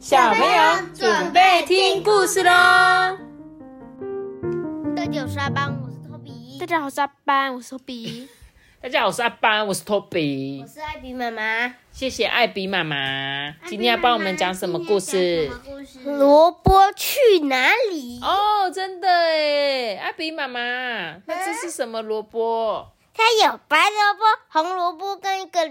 [0.00, 2.50] 小朋友准备听故事喽！
[4.96, 6.58] 大家好，我是阿邦，我是托比。
[6.58, 8.28] 大家好，我是阿班，我是托比。
[8.80, 10.66] 大家好，我是阿班，我是托比我。
[10.66, 11.74] 是艾比妈妈。
[11.92, 15.50] 谢谢艾比妈妈，今天要帮我们讲什么故事？
[16.06, 18.20] 萝卜去哪里？
[18.22, 20.60] 哦，真的诶，艾比妈妈，
[21.26, 22.88] 那这是什么萝卜？
[23.12, 25.70] 它有白萝卜、红萝卜跟一个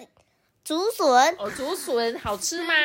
[0.64, 1.36] 竹笋。
[1.40, 2.76] 哦，竹笋好吃吗？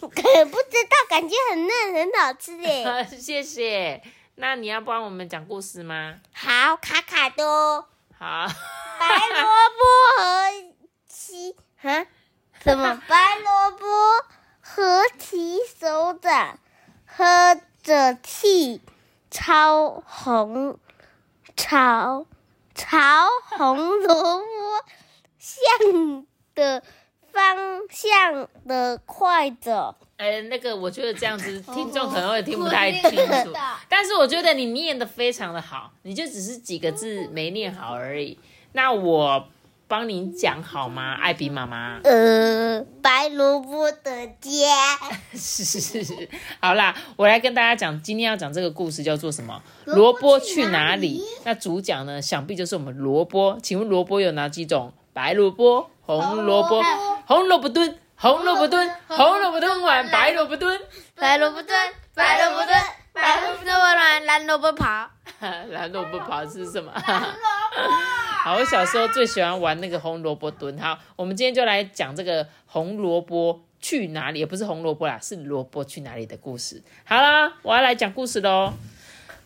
[0.00, 0.06] 可
[0.46, 3.06] 不知道，感觉很嫩，很好吃 耶。
[3.18, 4.02] 谢谢。
[4.36, 6.20] 那你要帮我们讲故事吗？
[6.32, 8.46] 好，卡卡多，好，
[9.00, 10.74] 白萝卜和
[11.08, 12.06] 起哈
[12.62, 13.02] 什么？
[13.08, 13.86] 白萝卜
[14.60, 16.58] 和其手掌，
[17.04, 18.80] 喝着气，
[19.30, 20.78] 超红
[21.56, 22.26] 朝
[22.74, 23.26] 朝
[23.56, 24.44] 红萝卜
[25.38, 26.84] 像的
[27.38, 27.56] 方
[27.88, 29.94] 向的快走。
[30.16, 33.52] 哎，那个，我觉得这样子听众可能会听不太清楚，
[33.88, 38.36] 但是我觉得你念的非常的好，你就只是几个字没念好而已。
[38.72, 39.46] 那我
[39.86, 42.00] 帮你讲好吗，艾比妈妈？
[42.02, 44.98] 呃，白萝卜的家，
[45.32, 46.28] 是是是是，
[46.60, 49.62] 好啦，我来跟大家讲，今天要讲这个故事叫做什么？
[49.84, 51.22] 萝卜去哪里？
[51.44, 53.56] 那主角呢，想必就是我们萝卜。
[53.62, 54.92] 请问萝卜有哪几种？
[55.18, 56.80] 白萝卜、红萝卜、
[57.26, 60.80] 红萝卜蹲、红萝卜蹲、红萝卜蹲碗、白萝卜蹲。
[61.16, 61.76] 白萝卜蹲，
[62.14, 62.80] 白萝卜蹲，
[63.12, 65.10] 白萝卜炖完蓝萝卜跑。
[65.70, 66.92] 蓝萝卜跑 是什么？
[68.44, 70.78] 好，我小时候最喜欢玩那个红萝卜蹲。
[70.78, 76.80] 好，我们今天就来讲这个红萝卜去哪里，也不是红萝卜啦，是萝卜去哪里的故事。
[77.04, 78.72] 好啦，我要来讲故事喽。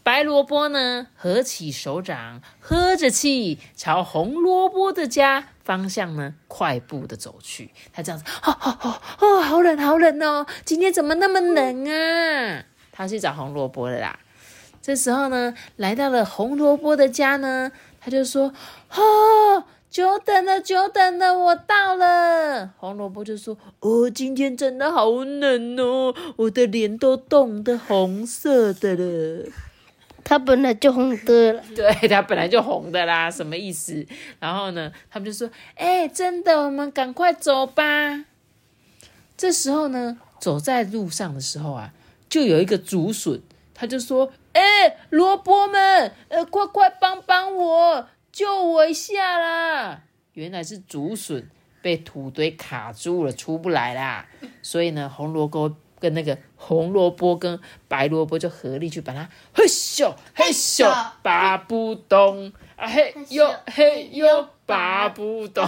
[0.04, 7.70] 白萝卜呢，合起手掌，喝着气，朝红萝卜的家方向呢，快步的走去。
[7.92, 12.64] 他这样子，哦哦哦，好冷好冷哦，今天怎么那么冷啊？
[12.90, 14.18] 他去找红萝卜了啦。
[14.80, 17.70] 这时候呢，来到了红萝卜的家呢，
[18.00, 18.52] 他就说
[18.96, 29.48] ：“哦，久等了，久等了，我到了。”红萝卜就说：“哦，今天真的好冷哦，我的脸都冻得红色的了。”
[30.24, 31.62] 它本来就红的了。
[31.74, 34.06] 对，它本来就红的啦，什么意思？
[34.38, 38.24] 然后呢，他们就说：“哎、真的，我们赶快走吧。”
[39.36, 41.92] 这时候呢，走在路上的时候啊，
[42.28, 43.42] 就有一个竹笋，
[43.74, 50.02] 他就说：“哎、萝卜们，呃，快快帮帮我，救我一下啦！”
[50.34, 51.50] 原来是竹笋
[51.82, 54.26] 被土堆卡住了，出不来啦。
[54.62, 60.92] 所以呢，红萝卜跟那个红萝卜跟白萝卜就合力去把它嘿咻嘿咻
[61.22, 65.64] 拔不动啊嘿呦嘿呦拔不动。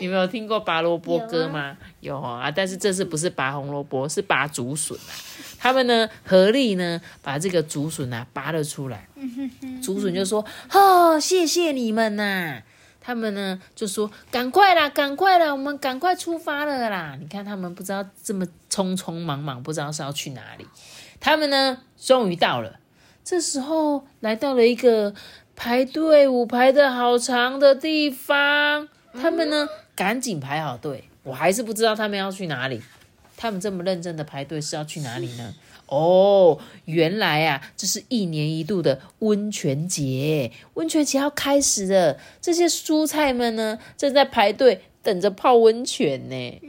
[0.00, 1.76] 你们有听过拔萝卜歌吗？
[2.00, 5.12] 有啊，但是这次不是拔红萝卜，是拔竹笋啊。
[5.58, 9.06] 他们呢合力呢把这个竹笋啊拔了出来。
[9.82, 12.62] 竹笋就说：“哦，谢谢你们呐、
[13.00, 20.66] 他们呢就说：“赶快啦，赶快啦，我们赶快出发了啦！”你看他们不知道这么匆匆忙忙，不知道是要去哪里。
[21.18, 22.78] 他们呢终于到了，
[23.24, 25.14] 这时候来到了一个
[25.56, 28.88] 排队伍排的好长的地方。
[29.14, 32.82] 他们呢赶紧排好队，我还是不知道他们要去哪里。
[33.40, 35.54] 他们这么认真的排队是要去哪里呢？
[35.86, 42.18] 哦，原来啊，这是一年一度的温泉节，温泉节要开始了。
[42.42, 46.60] 这些蔬菜们呢，正在排队等着泡温泉呢。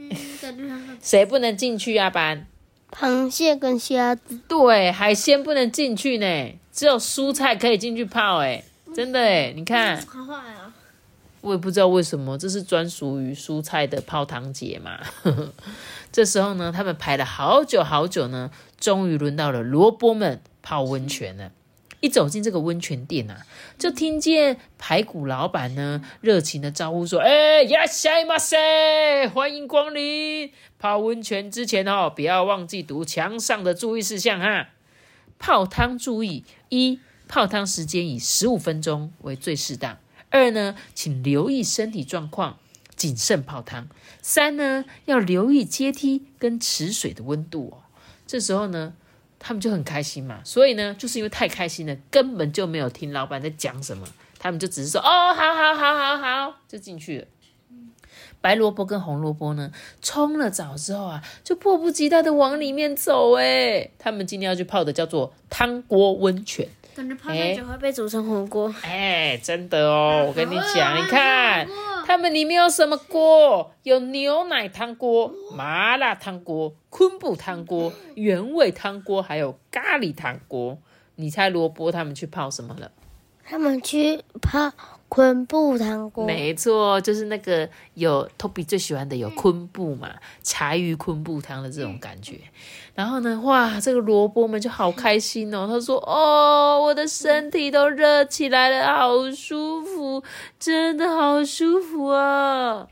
[1.02, 2.08] 谁不能进去啊？
[2.08, 2.46] 班？
[2.90, 8.38] 螃蟹跟虾子，对，海鲜不能进去呢，只有蔬菜可以进去泡。
[8.38, 8.64] 哎，
[8.96, 10.72] 真的哎，你看，好坏啊！
[11.42, 14.98] 我也不知道为什么，这是专属于蔬菜的泡汤节嘛。
[16.10, 21.52] 这时候呢，他们排了好久好久呢，终于轮到了萝卜们泡温泉了。
[22.00, 23.46] 一走进这个温泉店啊，
[23.78, 30.50] 就听见排骨老板呢热情的招呼说：“哎，呀西马塞，欢迎光临！
[30.80, 34.70] 泡温泉之前哦，不要忘记读墙上的注意事项哈。
[35.38, 36.98] 泡汤注意：一、
[37.28, 39.98] 泡汤时间以十五分钟为最适当；
[40.32, 42.58] 二呢，请留意身体状况，
[42.96, 43.84] 谨慎泡汤；
[44.22, 47.84] 三呢，要留意阶梯跟池水的温度哦。
[48.26, 48.94] 这时候呢，
[49.38, 54.08] 他们就很开心嘛，所以呢，就是因为太开心了，根本就没有听老板在讲什么，
[54.38, 57.26] 他们就只是说哦，好好好好好，就进去了。
[58.40, 59.70] 白萝卜跟红萝卜呢，
[60.00, 63.34] 冲了澡之后啊，就迫不及待的往里面走。
[63.34, 66.66] 哎，他们今天要去泡的叫做汤锅温泉。
[66.94, 68.74] 感觉泡太久会被煮成火锅。
[68.82, 71.66] 哎，真的哦，我跟你讲，你看
[72.06, 73.72] 他们里面有什么锅？
[73.82, 80.78] 有牛奶汤锅、麻辣汤锅、昆布汤锅、原味汤锅，还有咖喱汤锅。
[81.16, 82.90] 你猜萝卜他们去泡什么了？
[83.44, 84.72] 他们去泡
[85.14, 90.08] 昆布汤锅，没错，就是那个有 Toby 最喜欢的有昆布嘛，
[90.42, 92.38] 柴鱼昆布汤的这种感觉。
[92.94, 95.66] 然后呢，哇，这个萝卜们就好开心哦。
[95.70, 100.24] 他说：“哦，我的身体都热起来了，好舒服，
[100.58, 102.88] 真的好舒服啊！”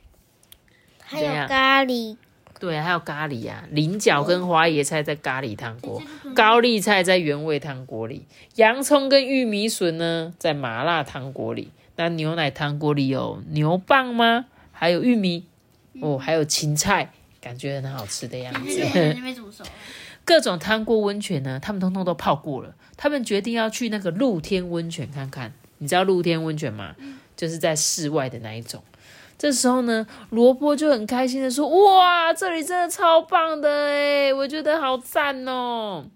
[1.00, 2.18] 还有咖喱，
[2.58, 6.02] 对，还有咖喱呀、菱角跟花椰菜在咖喱汤锅，
[6.34, 8.26] 高丽菜在原味汤锅里，
[8.56, 11.70] 洋葱跟玉米笋呢在麻辣汤锅里。
[12.00, 14.46] 那牛奶汤锅里有牛蒡吗？
[14.72, 15.44] 还有玉米
[16.00, 17.12] 哦，还有芹菜，
[17.42, 18.80] 感觉很好吃的样子。
[20.24, 22.74] 各种汤锅温泉呢，他们通通都泡过了。
[22.96, 25.52] 他们决定要去那个露天温泉看看。
[25.76, 26.96] 你知道露天温泉吗？
[27.36, 28.82] 就是在室外的那一种。
[29.36, 36.06] 这时候呢，萝卜就很开心的说：“哇，这里真的超棒的诶，我觉得好赞哦！”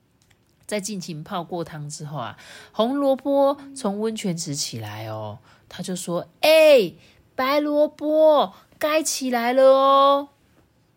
[0.66, 2.38] 在尽情泡过汤之后啊，
[2.72, 5.38] 红萝卜从温泉池起来哦，
[5.68, 6.92] 他就说：“哎、
[7.34, 10.28] 白萝卜该起来了哦。”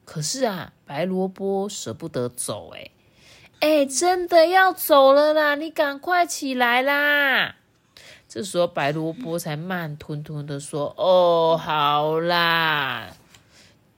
[0.06, 2.92] 可是啊，白萝卜舍不得走诶。
[3.60, 5.56] 哎，真的要走了啦！
[5.56, 7.56] 你赶快起来啦！
[8.30, 13.17] 这时候白萝卜才慢吞吞的说：“哦，好啦。”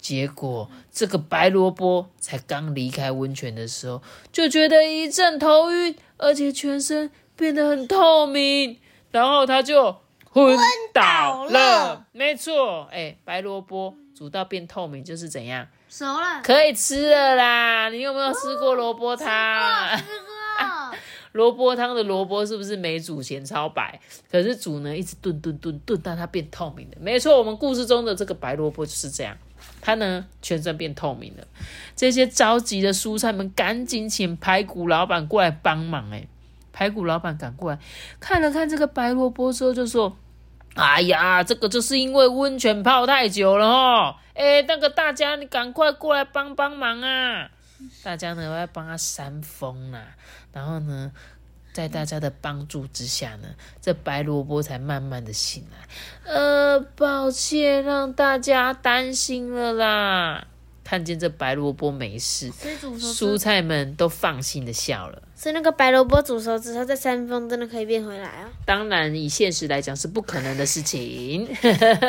[0.09, 4.01] 结果这个白萝卜才刚离开温泉的时候，
[4.31, 8.79] 就觉得一阵头晕，而且全身变得很透明，
[9.11, 9.95] 然后他就
[10.31, 10.57] 昏
[10.91, 12.07] 倒了。
[12.11, 15.67] 没错，哎，白萝卜煮到变透明就是怎样？
[15.87, 16.41] 熟了。
[16.43, 17.89] 可以吃了啦！
[17.89, 19.95] 你有没有吃过萝卜汤？
[19.95, 20.28] 这个
[21.31, 23.99] 萝卜汤的萝卜是不是没煮前超白？
[24.31, 26.97] 可是煮呢，一直炖炖炖炖到它变透明的。
[26.99, 29.37] 没错，我们故事中的这个白萝卜就是这样，
[29.81, 31.43] 它呢全身变透明了。
[31.95, 36.09] 这些着急的蔬菜们赶紧请排骨老板过来帮忙。
[36.11, 36.27] 哎，
[36.73, 37.79] 排骨老板赶过来
[38.19, 40.17] 看了看这个白萝卜之后，就说
[40.73, 44.15] ：“哎呀，这个就是因为温泉泡太久了哦。
[44.33, 47.51] 哎，那个大家你赶快过来帮帮忙啊！”
[48.03, 50.15] 大家呢要帮他扇风啦、
[50.51, 51.11] 然后呢，
[51.73, 53.47] 在大家的帮助之下呢，
[53.81, 56.31] 这白萝卜才慢慢的醒来。
[56.31, 60.47] 呃，抱歉让大家担心了啦。
[60.83, 62.51] 看见这白萝卜没事，
[62.97, 65.21] 蔬菜们都放心的笑了。
[65.39, 68.49] 所以那个白萝卜煮熟之后再扇风，真的可以变回来啊！
[68.65, 71.47] 当然，以现实来讲是不可能的事情。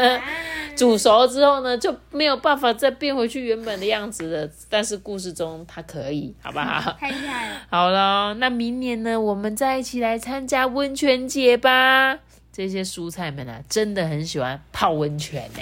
[0.75, 4.51] 煮熟之后呢，就没有办法再变回去原本的样子了。
[4.69, 6.97] 但是故事中它可以，好不好？
[6.99, 7.61] 太厉害了！
[7.71, 12.19] 好了，那明年呢，我们再一起来参加温泉节吧。
[12.53, 15.61] 这些蔬菜们啊，真的很喜欢泡温泉呢。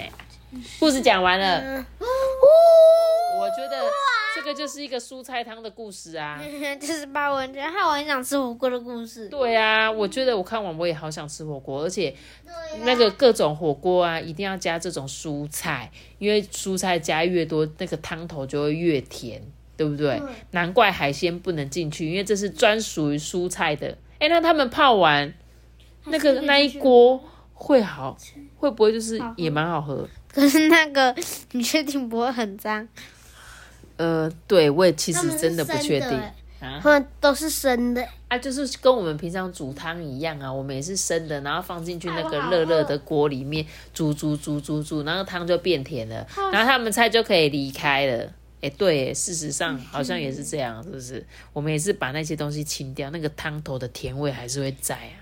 [0.79, 1.85] 故事讲完了，
[4.49, 6.41] 个就是一个蔬菜汤的故事啊。
[6.79, 9.29] 就是把我觉得害我很想吃火锅的故事。
[9.29, 12.13] 对啊，我觉得我看完我也好想吃火锅，而且
[12.83, 19.41] 那个各种火锅啊，一定要加这种蔬菜，因为蔬菜加越多，那个汤头就会越甜，
[19.77, 20.21] 对不对？
[20.51, 23.97] 难怪海鲜不能进去，因为这是专属于蔬菜的。
[24.19, 25.33] 哎，那他们泡完
[26.05, 27.21] 那个那一锅
[27.53, 28.17] 会好，
[28.57, 30.07] 会不会就是也蛮好喝？
[30.31, 31.15] 可是那个，
[31.53, 32.87] 你确定不会很脏？
[33.99, 36.09] 呃，对我也其实真的不确定
[36.61, 36.79] 啊。
[36.81, 48.31] 他们都是生的，啊，就是跟我们平常煮汤一样啊，我们也是生的，然后放进去那个热热的锅里面煮煮煮煮煮，然后汤就变甜了，然后他们菜就可以离开了。
[48.61, 51.25] 哎，对耶，事实上好像也是这样，是不是？
[51.51, 55.15] 我们也是把那些东西清掉，那个汤头的甜味还是会在啊。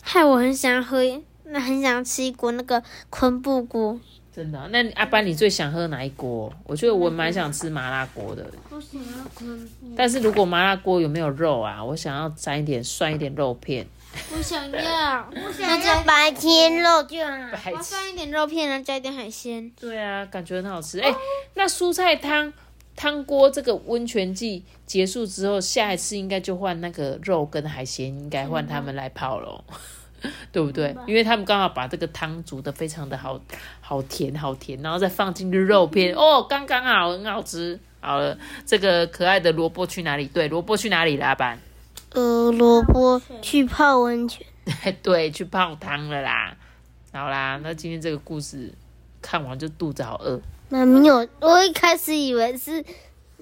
[0.00, 1.00] 害我很想喝，
[1.44, 3.98] 那很想吃一锅那个昆布锅。
[4.34, 6.52] 真的啊、那阿班，你最想喝哪一锅？
[6.64, 9.56] 我觉得我蛮想吃麻辣锅的，我想要
[9.96, 11.84] 但是如果麻辣锅有没有肉啊？
[11.84, 13.86] 我想要沾一点涮一点肉片。
[14.36, 17.30] 我想要，我想那就白天肉就好。
[17.52, 19.70] 白痴我放一点肉片，然后加一点海鲜。
[19.78, 20.98] 对啊，感觉很好吃。
[20.98, 21.14] 哎、
[21.54, 22.52] 那蔬菜汤
[22.96, 29.62] 汤锅这个温泉季结束之后，下一次应该就换那个肉跟海鲜，应该换他们来泡喽。
[30.52, 30.96] 对不对？
[31.06, 33.40] 因为他们刚好把这个汤煮的非常的好，
[33.80, 37.78] 好甜，好甜，然后再放进去肉片，哦，刚刚好，很好吃。
[38.00, 40.26] 好了，这个可爱的萝卜去哪里？
[40.26, 41.26] 对，萝卜去哪里了？
[41.26, 41.58] 阿班？
[42.12, 44.46] 呃，萝卜去泡温泉，
[45.02, 46.54] 对，去泡汤了啦。
[47.12, 48.72] 好啦，那今天这个故事
[49.22, 50.40] 看完就肚子好饿。
[50.68, 52.84] 妈咪有，我一开始以为是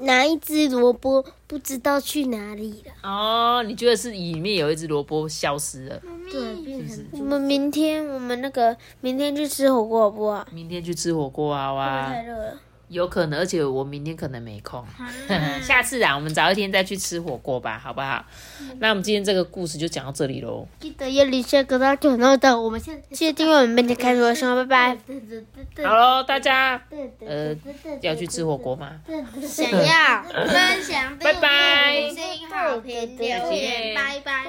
[0.03, 2.93] 哪一只萝卜不知道去哪里了。
[3.03, 6.01] 哦，你觉得是里面有一只萝卜消失了？
[6.31, 10.47] 对，变成我们明天我们那个明天去吃火锅好不好？
[10.53, 12.07] 明天去吃火锅啊哇！
[12.09, 12.59] 太热了。
[12.93, 14.85] 有可能，而且我明天可能没空，
[15.63, 18.25] 下次啊，我们早一天再去吃火锅吧，好不好？
[18.79, 20.67] 那我们今天这个故事就讲到这里喽。
[20.79, 25.85] 记得要离下个到九闹的，我们现在记得订阅我们明天开始的生活，拜拜。
[25.85, 26.81] 好喽，大家
[27.27, 27.57] 呃
[28.01, 29.01] 要去吃火锅吗？
[29.43, 34.47] 想要分享， 拜拜五星好评留言，拜拜。